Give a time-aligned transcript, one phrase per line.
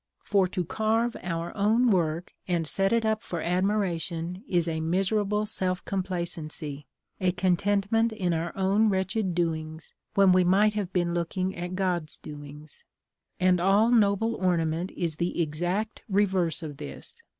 [0.23, 5.45] For to carve our own work, and set it up for admiration, is a miserable
[5.45, 6.87] self complacency,
[7.19, 12.17] a contentment in our own wretched doings, when we might have been looking at God's
[12.17, 12.83] doings.
[13.39, 17.21] And all noble ornament is the exact reverse of this.